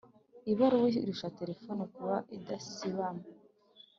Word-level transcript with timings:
ibaruwa 0.51 0.89
irusha 1.01 1.33
terefoni 1.37 1.83
kuba 1.95 2.15
idasibama 2.37 3.25